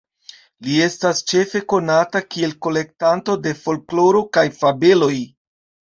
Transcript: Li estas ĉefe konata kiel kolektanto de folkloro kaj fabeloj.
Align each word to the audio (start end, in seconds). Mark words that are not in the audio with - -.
Li 0.67 0.77
estas 0.85 1.19
ĉefe 1.31 1.61
konata 1.73 2.21
kiel 2.35 2.55
kolektanto 2.69 3.37
de 3.45 3.53
folkloro 3.63 4.27
kaj 4.39 4.49
fabeloj. 4.63 5.15